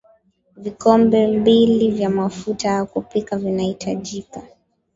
vikombe 0.57 1.27
mbili 1.27 1.91
vya 1.91 2.09
mafuta 2.09 2.69
ya 2.69 2.85
kupikia 2.85 3.37
vitahitajika 3.37 4.43